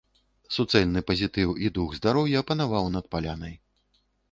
Суцэльны 0.55 1.03
пазітыў 1.09 1.51
і 1.67 1.71
дух 1.77 1.93
здароўя 1.99 2.43
панаваў 2.51 2.91
над 2.99 3.05
палянай. 3.15 3.55